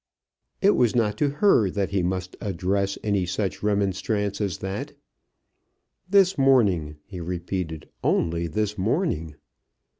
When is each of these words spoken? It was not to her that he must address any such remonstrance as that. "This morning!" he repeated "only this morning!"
It 0.63 0.71
was 0.71 0.95
not 0.95 1.15
to 1.19 1.29
her 1.29 1.69
that 1.69 1.91
he 1.91 2.01
must 2.01 2.35
address 2.41 2.97
any 3.03 3.27
such 3.27 3.61
remonstrance 3.61 4.41
as 4.41 4.57
that. 4.57 4.93
"This 6.09 6.39
morning!" 6.39 6.95
he 7.05 7.19
repeated 7.21 7.87
"only 8.03 8.47
this 8.47 8.79
morning!" 8.79 9.35